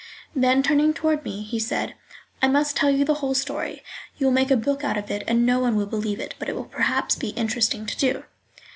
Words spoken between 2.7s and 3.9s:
tell you the whole story;